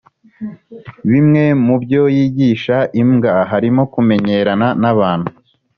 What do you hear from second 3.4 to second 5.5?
harimo kumenyerana n’abantu